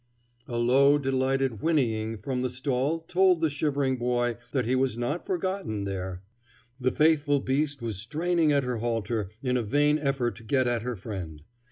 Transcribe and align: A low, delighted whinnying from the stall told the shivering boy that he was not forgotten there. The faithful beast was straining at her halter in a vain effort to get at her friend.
A 0.47 0.57
low, 0.57 0.97
delighted 0.97 1.61
whinnying 1.61 2.17
from 2.17 2.41
the 2.41 2.49
stall 2.49 3.01
told 3.01 3.39
the 3.39 3.51
shivering 3.51 3.97
boy 3.97 4.37
that 4.51 4.65
he 4.65 4.75
was 4.75 4.97
not 4.97 5.27
forgotten 5.27 5.83
there. 5.83 6.23
The 6.79 6.89
faithful 6.89 7.39
beast 7.39 7.83
was 7.83 7.97
straining 7.97 8.51
at 8.51 8.63
her 8.63 8.77
halter 8.79 9.29
in 9.43 9.57
a 9.57 9.61
vain 9.61 9.99
effort 9.99 10.37
to 10.37 10.43
get 10.43 10.65
at 10.67 10.81
her 10.81 10.95
friend. 10.95 11.43